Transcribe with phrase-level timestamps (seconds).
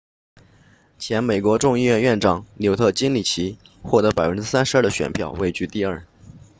[0.97, 6.03] 前美国众议院议长纽特金里奇获得 32% 的选票位居第二